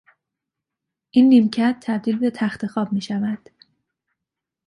[1.11, 3.49] این نیمکت تبدیل به تختخواب میشود.